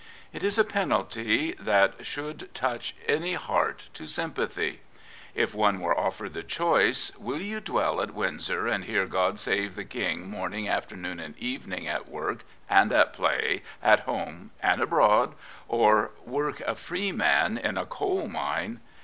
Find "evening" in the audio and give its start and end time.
11.37-11.87